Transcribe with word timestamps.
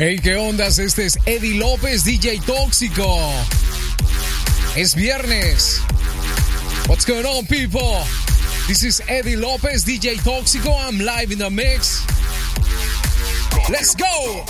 Hey, 0.00 0.20
¿qué 0.22 0.36
ondas? 0.36 0.78
Este 0.78 1.06
es 1.06 1.18
Eddie 1.26 1.58
López, 1.58 2.04
DJ 2.04 2.40
Tóxico. 2.46 3.18
Es 4.76 4.94
viernes. 4.94 5.80
What's 6.86 7.04
going 7.04 7.26
on, 7.26 7.44
people? 7.46 7.98
This 8.68 8.84
is 8.84 9.02
Eddie 9.08 9.34
López, 9.34 9.84
DJ 9.84 10.20
Tóxico. 10.22 10.72
I'm 10.78 11.00
live 11.00 11.32
in 11.32 11.40
the 11.40 11.50
mix. 11.50 12.04
Let's 13.68 13.96
go! 13.96 14.44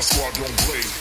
My 0.00 0.04
squad 0.04 0.32
don't 0.32 0.56
play. 0.60 0.99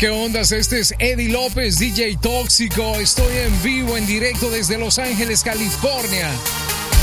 ¿Qué 0.00 0.08
ondas? 0.08 0.50
Este 0.50 0.80
es 0.80 0.94
Eddie 0.98 1.28
López, 1.28 1.78
DJ 1.78 2.16
Tóxico. 2.22 2.94
Estoy 2.98 3.36
en 3.36 3.62
vivo, 3.62 3.98
en 3.98 4.06
directo 4.06 4.48
desde 4.48 4.78
Los 4.78 4.98
Ángeles, 4.98 5.42
California. 5.42 6.30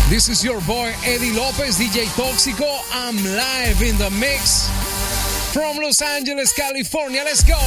This 0.09 0.27
is 0.29 0.41
your 0.41 0.59
boy 0.65 0.89
Eddie 1.05 1.33
López, 1.33 1.77
DJ 1.77 2.07
Tóxico. 2.15 2.65
I'm 2.91 3.15
live 3.17 3.87
in 3.87 3.95
the 3.99 4.09
mix 4.09 4.67
from 5.53 5.77
Los 5.77 6.01
Angeles, 6.01 6.51
California. 6.53 7.23
Let's 7.23 7.43
go. 7.43 7.57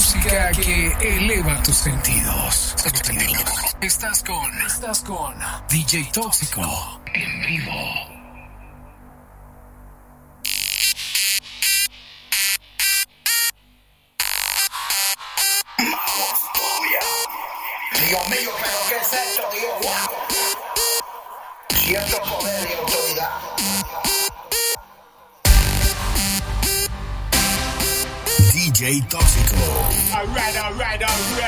Música 0.00 0.50
que 0.52 0.96
eleva 0.98 1.62
tus 1.62 1.76
sentidos. 1.76 2.74
Estás 3.82 4.24
con, 4.24 4.62
estás 4.66 5.00
con 5.02 5.34
DJ 5.68 6.08
Tóxico 6.10 6.62
en 7.12 7.40
vivo. 7.42 7.70
Dios 18.08 18.28
mío, 18.30 18.50
pero 18.62 18.78
¿qué 18.88 18.96
es 18.96 19.12
esto, 19.12 19.42
Dios? 19.52 19.74
Wow. 19.82 20.08
Cierto 21.78 22.16
poder 22.22 22.68
y 22.70 22.72
autoridad. 22.72 23.30
DJ 28.54 29.02
Tóxico. 29.02 29.79
Alright, 30.20 30.54
alright, 30.54 31.02
alright. 31.02 31.39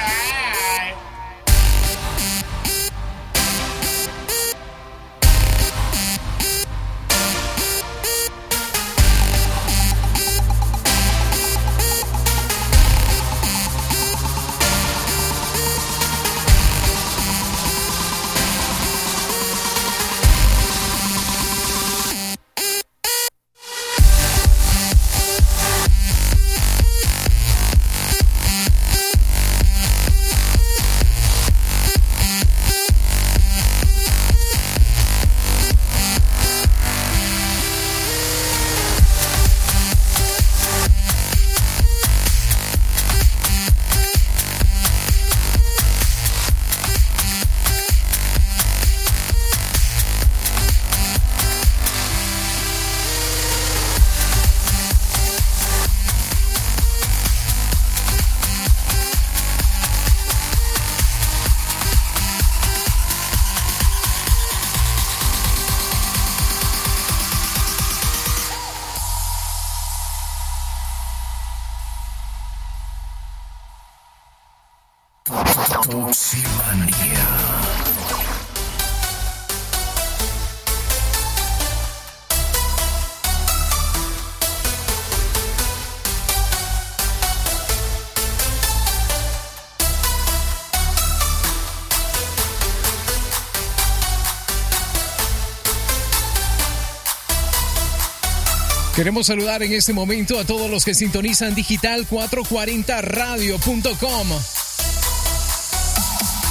Queremos 99.03 99.27
saludar 99.27 99.65
en 99.65 99.73
este 99.73 99.93
momento 99.93 100.39
a 100.39 100.45
todos 100.45 100.71
los 100.71 100.85
que 100.85 100.95
sintonizan 100.95 101.57
digital440radio.com. 101.57 104.29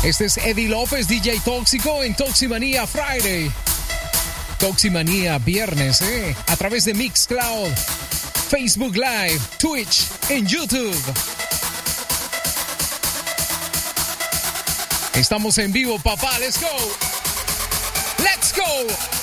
Este 0.04 0.26
es 0.26 0.36
Eddie 0.36 0.68
López, 0.68 1.08
DJ 1.08 1.40
Tóxico 1.46 2.04
en 2.04 2.14
Toximanía 2.14 2.86
Friday. 2.86 3.50
Toximanía 4.60 5.38
Viernes, 5.38 6.02
¿eh? 6.02 6.36
A 6.48 6.58
través 6.58 6.84
de 6.84 6.94
Mixcloud, 6.94 7.72
Facebook 8.50 8.98
Live, 8.98 9.40
Twitch, 9.58 10.08
en 10.28 10.46
YouTube. 10.46 11.02
Estamos 15.14 15.58
en 15.58 15.72
vivo, 15.72 15.98
papá. 16.00 16.38
Let's 16.40 16.60
go. 16.60 16.68
Let's 18.22 18.54
go. 18.54 19.21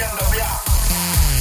Esto? 0.00 0.24
Qué 0.30 1.37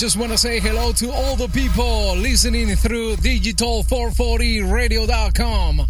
just 0.00 0.16
want 0.16 0.32
to 0.32 0.38
say 0.38 0.58
hello 0.60 0.92
to 0.92 1.10
all 1.10 1.36
the 1.36 1.48
people 1.48 2.16
listening 2.16 2.74
through 2.74 3.16
digital440radio.com. 3.16 5.82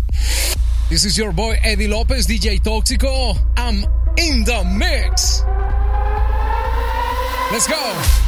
This 0.88 1.04
is 1.04 1.16
your 1.16 1.30
boy 1.30 1.56
Eddie 1.62 1.86
Lopez, 1.86 2.26
DJ 2.26 2.60
Tóxico. 2.60 3.38
I'm 3.56 3.84
in 4.16 4.42
the 4.42 4.64
mix. 4.76 5.44
Let's 7.52 7.68
go. 7.68 8.19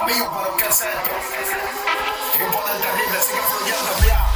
Amigo, 0.00 0.30
pero 0.32 0.56
¿qué 0.56 0.64
es 0.64 0.80
esto? 0.80 1.10
Tiempo 2.32 2.58
del 2.66 2.80
terrible 2.80 3.20
sigue 3.20 3.42
fluyendo, 3.42 3.92
enviado. 3.98 4.29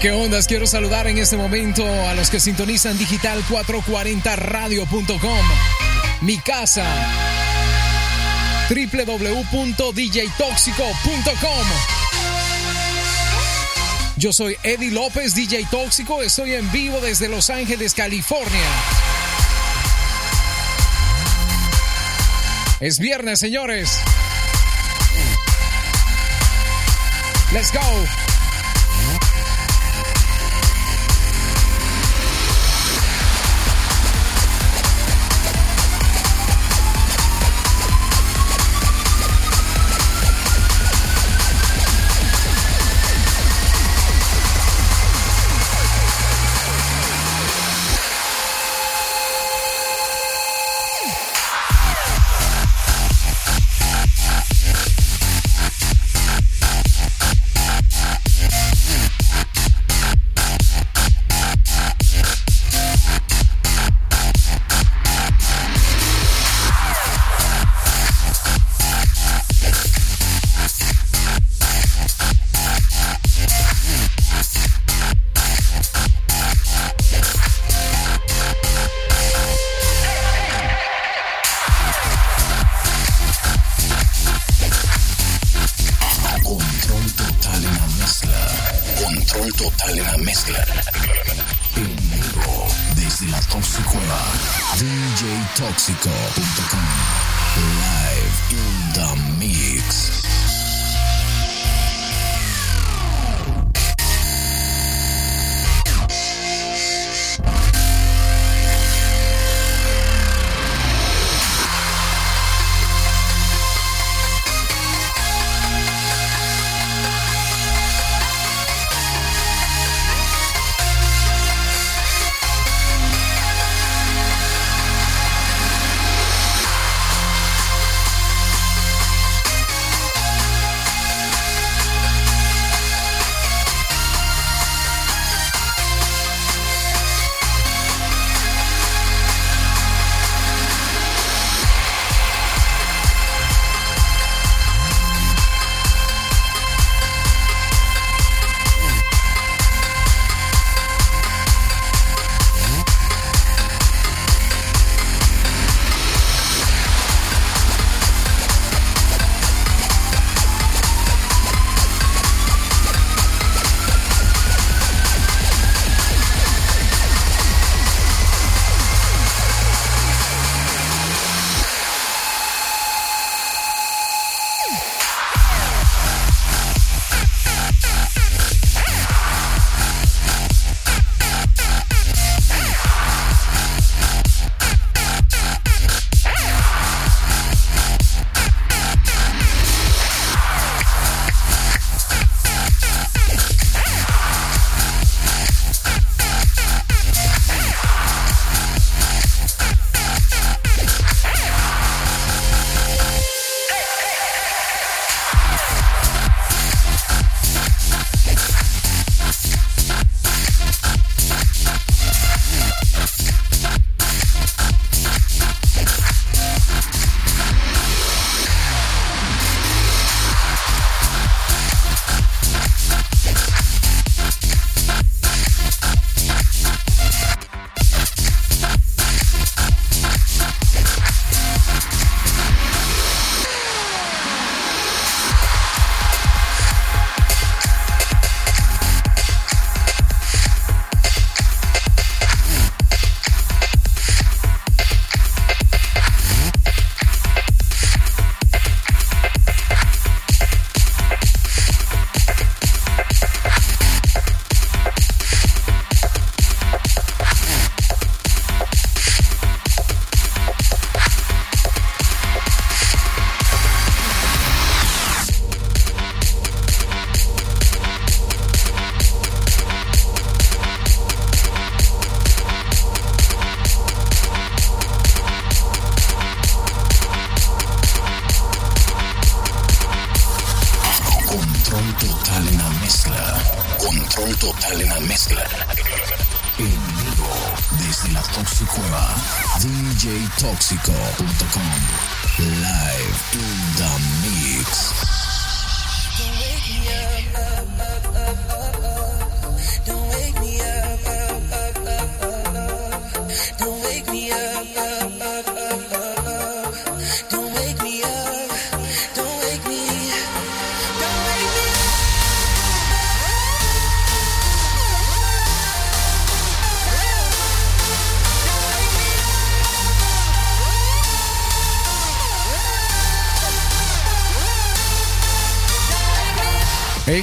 ¿Qué 0.00 0.10
ondas? 0.12 0.46
Quiero 0.46 0.66
saludar 0.66 1.06
en 1.06 1.18
este 1.18 1.36
momento 1.36 1.84
a 2.08 2.14
los 2.14 2.30
que 2.30 2.40
sintonizan 2.40 2.96
digital 2.98 3.44
440radio.com. 3.48 5.46
Mi 6.22 6.38
casa. 6.38 6.86
www.djtoxico.com. 8.68 11.66
Yo 14.16 14.32
soy 14.32 14.56
Eddie 14.62 14.90
López, 14.90 15.34
DJ 15.34 15.66
Tóxico. 15.70 16.22
Estoy 16.22 16.54
en 16.54 16.72
vivo 16.72 16.98
desde 17.00 17.28
Los 17.28 17.50
Ángeles, 17.50 17.92
California. 17.94 18.68
Es 22.80 22.98
viernes, 22.98 23.38
señores. 23.38 23.98
Let's 27.52 27.72
go. 27.72 28.29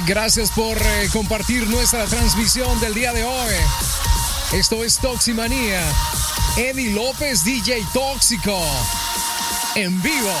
Gracias 0.06 0.50
por 0.50 0.76
eh, 0.76 1.08
compartir 1.12 1.66
nuestra 1.68 2.04
transmisión 2.06 2.78
del 2.80 2.94
día 2.94 3.12
de 3.12 3.24
hoy. 3.24 3.54
Esto 4.52 4.84
es 4.84 4.98
Toximanía. 4.98 5.80
Eddie 6.56 6.90
López, 6.90 7.44
DJ 7.44 7.84
Tóxico. 7.92 8.60
En 9.76 10.00
vivo. 10.02 10.34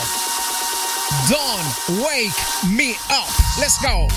Don't 1.28 2.00
wake 2.00 2.34
me 2.74 2.90
up. 3.10 3.28
Let's 3.58 3.78
go. 3.80 4.08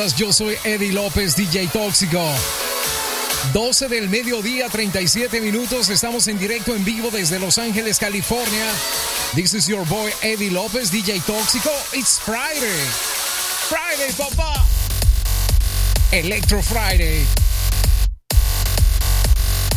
ondas? 0.00 0.16
Yo 0.16 0.32
soy 0.32 0.56
Eddie 0.64 0.92
López, 0.92 1.36
DJ 1.36 1.68
Tóxico. 1.68 2.20
12 3.52 3.86
del 3.88 4.08
mediodía, 4.08 4.68
37 4.68 5.40
minutos. 5.40 5.90
Estamos 5.90 6.26
en 6.28 6.38
directo 6.38 6.74
en 6.74 6.84
vivo 6.84 7.10
desde 7.10 7.38
Los 7.38 7.58
Ángeles, 7.58 7.98
California. 7.98 8.66
This 9.34 9.52
is 9.54 9.66
your 9.66 9.86
boy 9.88 10.10
Eddie 10.22 10.50
López, 10.50 10.90
DJ 10.90 11.20
Tóxico. 11.20 11.70
It's 11.92 12.18
Friday. 12.20 12.80
Friday, 13.68 14.10
papá. 14.16 14.64
Electro 16.12 16.62
Friday. 16.62 17.26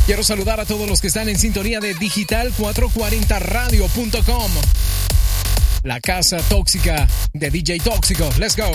Quiero 0.05 0.23
saludar 0.23 0.59
a 0.59 0.65
todos 0.65 0.87
los 0.89 0.99
que 1.01 1.07
están 1.07 1.29
en 1.29 1.39
sintonía 1.39 1.79
de 1.79 1.95
digital440radio.com. 1.95 4.51
La 5.83 5.99
casa 5.99 6.37
tóxica 6.49 7.07
de 7.33 7.49
DJ 7.49 7.79
Tóxico. 7.79 8.29
Let's 8.37 8.55
go. 8.55 8.71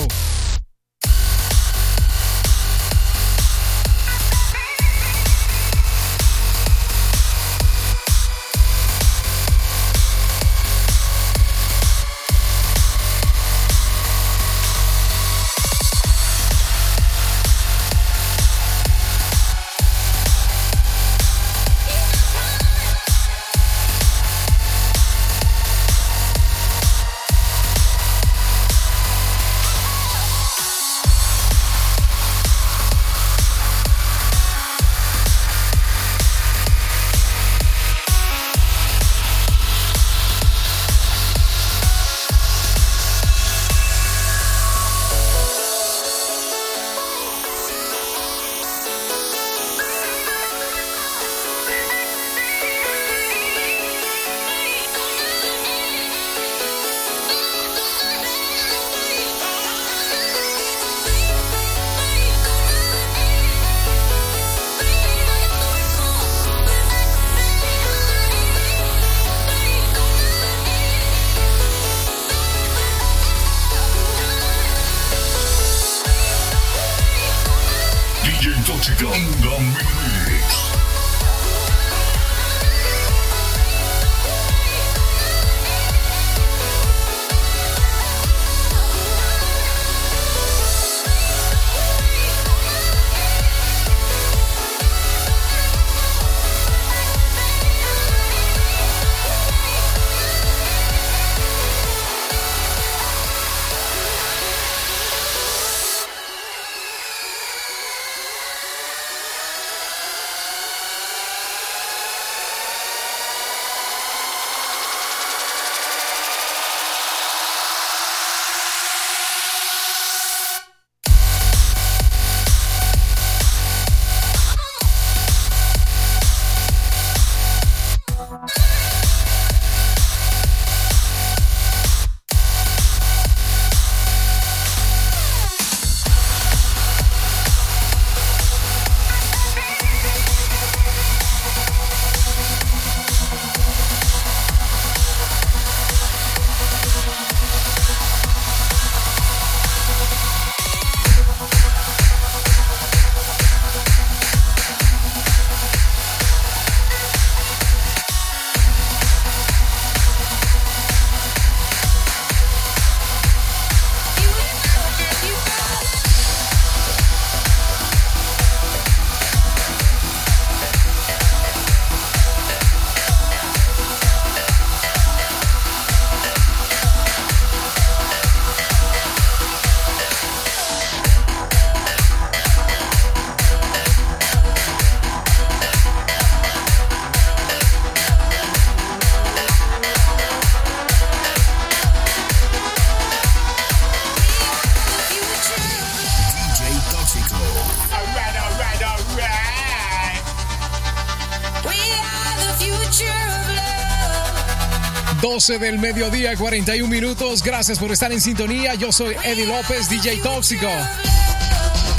12 205.49 205.65
del 205.65 205.79
mediodía, 205.79 206.37
41 206.37 206.87
minutos. 206.91 207.43
Gracias 207.43 207.79
por 207.79 207.91
estar 207.91 208.13
en 208.13 208.21
sintonía. 208.21 208.75
Yo 208.75 208.93
soy 208.93 209.17
Eddie 209.25 209.47
López, 209.47 209.89
DJ 209.89 210.19
Tóxico. 210.19 210.69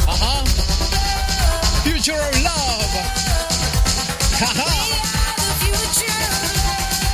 Ajá. 0.08 0.44
Future 1.84 2.20
of 2.20 2.44
Love. 2.44 2.96
Ajá. 4.40 4.66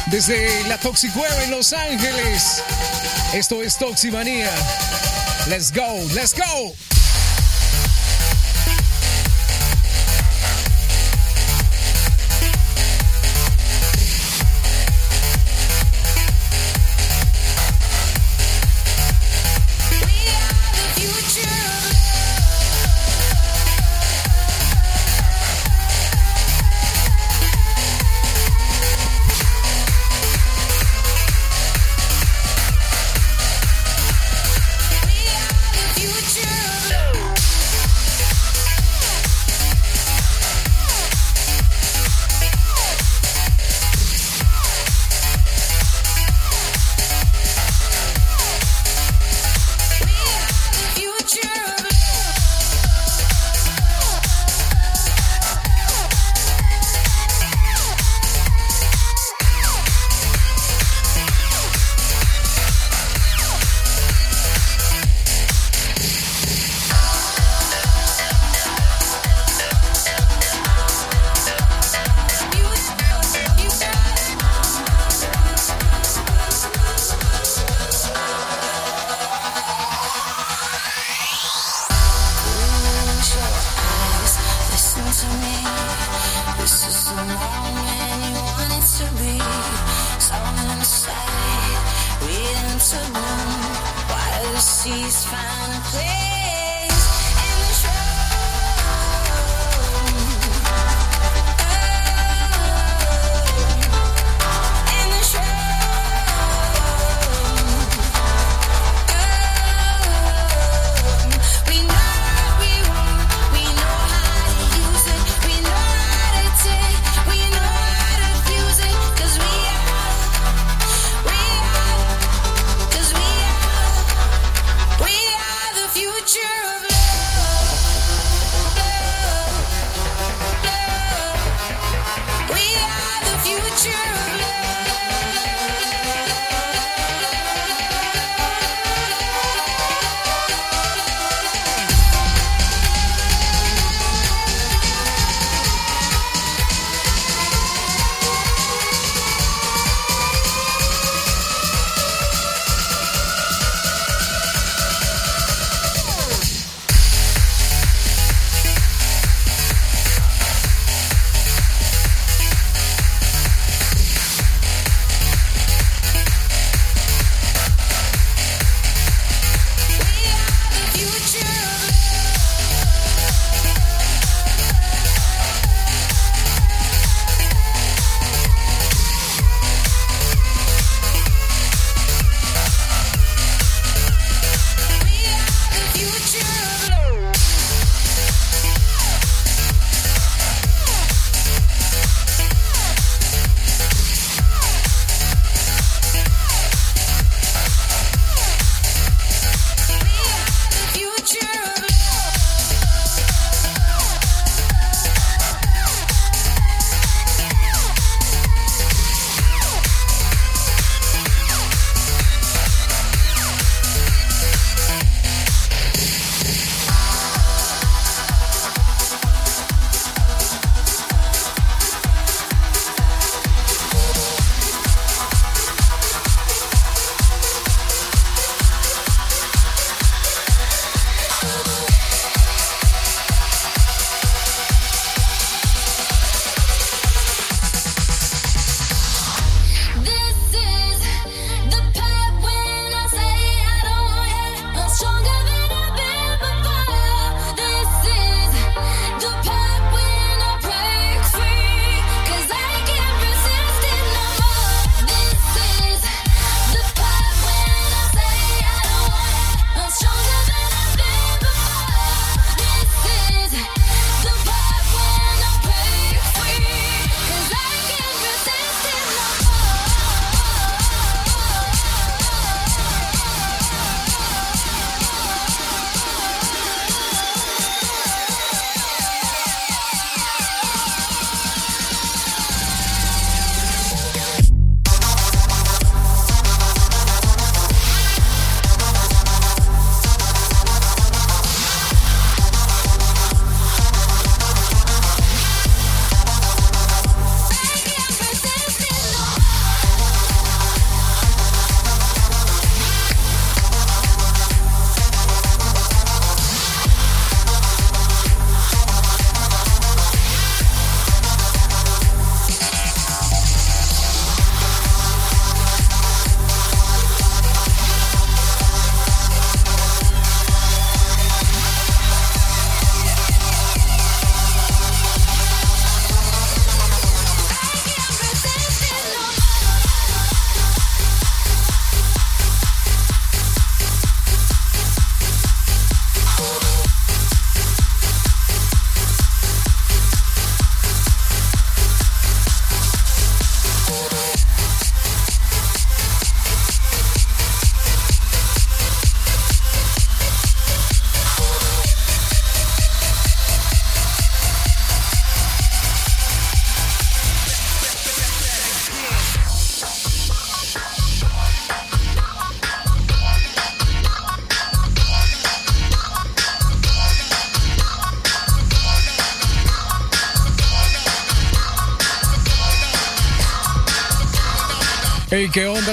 Desde 0.07 0.67
la 0.67 0.77
Toxicueva 0.77 1.41
en 1.45 1.51
Los 1.51 1.71
Ángeles. 1.71 2.61
Esto 3.33 3.63
es 3.63 3.77
Toximanía. 3.77 4.51
Let's 5.47 5.71
go, 5.71 6.05
let's 6.13 6.35
go. 6.35 6.84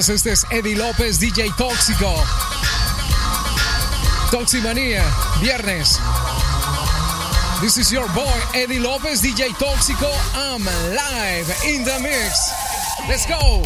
Este 0.09 0.33
es 0.33 0.45
Eddie 0.51 0.75
López, 0.75 1.21
DJ 1.21 1.53
Tóxico. 1.57 2.13
Toximanía, 4.33 5.05
viernes. 5.41 6.01
This 7.61 7.77
is 7.77 7.91
your 7.91 8.09
boy, 8.13 8.25
Eddie 8.53 8.81
López, 8.81 9.23
DJ 9.23 9.55
Tóxico. 9.59 10.11
I'm 10.35 10.65
live 10.95 11.55
in 11.65 11.85
the 11.85 12.01
mix. 12.01 12.51
Let's 13.09 13.27
go. 13.27 13.63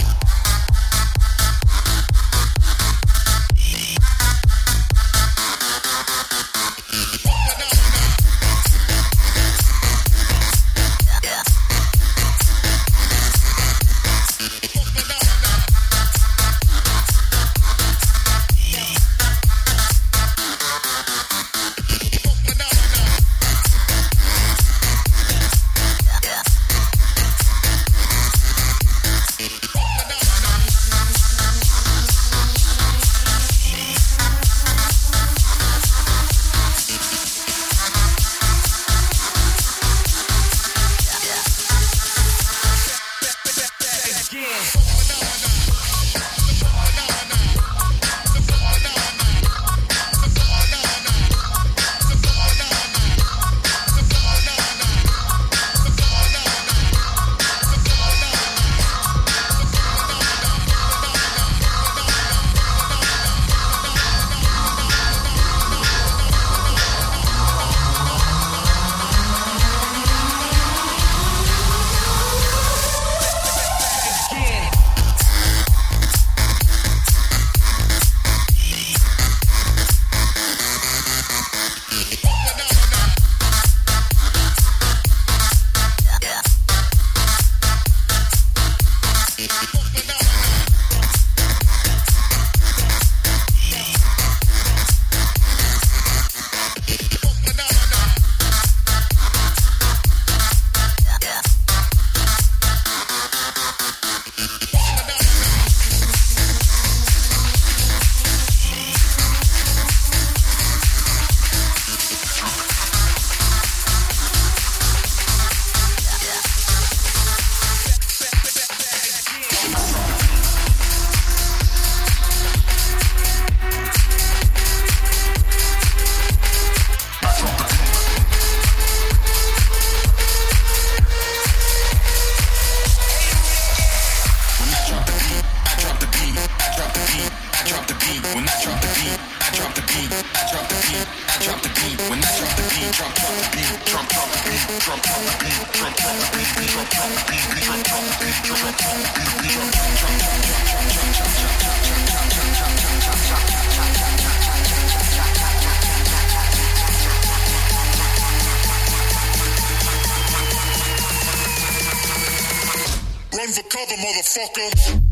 undercover, 163.57 163.97
motherfucker. 163.97 165.06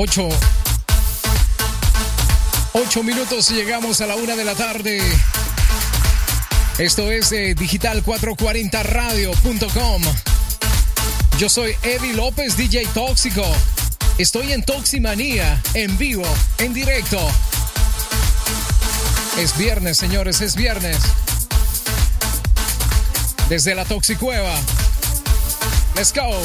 8. 0.00 0.28
8 2.72 3.02
minutos 3.02 3.50
y 3.50 3.54
llegamos 3.54 4.00
a 4.00 4.06
la 4.06 4.14
una 4.14 4.36
de 4.36 4.44
la 4.44 4.54
tarde. 4.54 5.02
Esto 6.78 7.10
es 7.10 7.32
eh, 7.32 7.56
digital440radio.com. 7.56 10.02
Yo 11.36 11.48
soy 11.48 11.74
Eddie 11.82 12.14
López, 12.14 12.56
DJ 12.56 12.86
Tóxico. 12.94 13.42
Estoy 14.18 14.52
en 14.52 14.62
Toximanía, 14.62 15.60
en 15.74 15.98
vivo, 15.98 16.22
en 16.58 16.72
directo. 16.72 17.18
Es 19.36 19.58
viernes, 19.58 19.96
señores, 19.96 20.40
es 20.42 20.54
viernes. 20.54 20.98
Desde 23.48 23.74
la 23.74 23.84
Toxicueva. 23.84 24.54
Let's 25.96 26.14
go. 26.14 26.40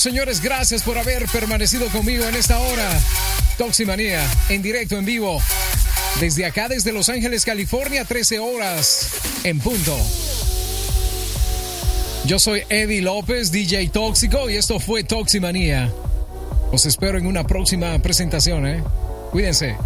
Señores, 0.00 0.40
gracias 0.40 0.82
por 0.82 0.96
haber 0.96 1.26
permanecido 1.26 1.86
conmigo 1.88 2.24
en 2.24 2.34
esta 2.34 2.58
hora. 2.58 2.88
Toximanía, 3.58 4.26
en 4.48 4.62
directo, 4.62 4.96
en 4.96 5.04
vivo. 5.04 5.42
Desde 6.20 6.46
acá, 6.46 6.68
desde 6.68 6.90
Los 6.90 7.10
Ángeles, 7.10 7.44
California, 7.44 8.06
13 8.06 8.38
horas 8.38 9.10
en 9.44 9.58
punto. 9.58 9.94
Yo 12.24 12.38
soy 12.38 12.62
Eddie 12.70 13.02
López, 13.02 13.52
DJ 13.52 13.90
Tóxico, 13.90 14.48
y 14.48 14.56
esto 14.56 14.80
fue 14.80 15.04
Toximanía. 15.04 15.92
Os 16.72 16.86
espero 16.86 17.18
en 17.18 17.26
una 17.26 17.46
próxima 17.46 17.98
presentación, 17.98 18.66
¿eh? 18.66 18.82
Cuídense. 19.32 19.76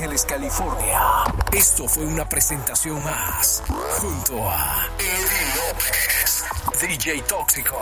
California. 0.00 0.98
Esto 1.52 1.86
fue 1.86 2.06
una 2.06 2.26
presentación 2.26 3.04
más, 3.04 3.62
junto 4.00 4.48
a 4.48 4.88
Eddie 4.98 5.54
López, 5.68 6.42
DJ 6.80 7.20
Tóxico. 7.22 7.76